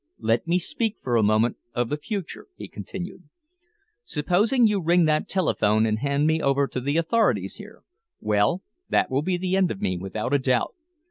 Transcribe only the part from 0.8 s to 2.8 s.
for a moment of the future," he